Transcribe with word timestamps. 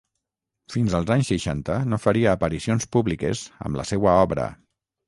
Fins 0.75 0.95
als 0.99 1.11
anys 1.17 1.29
seixanta 1.33 1.77
no 1.93 2.01
faria 2.07 2.35
aparicions 2.39 2.91
públiques 2.97 3.47
amb 3.69 3.83
la 3.83 3.89
seua 3.93 4.19
obra. 4.29 4.53